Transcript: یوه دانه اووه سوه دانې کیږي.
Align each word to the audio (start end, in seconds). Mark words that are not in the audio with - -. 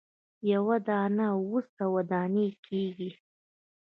یوه 0.51 0.75
دانه 0.87 1.27
اووه 1.35 1.61
سوه 1.75 2.01
دانې 2.11 2.47
کیږي. 2.65 3.11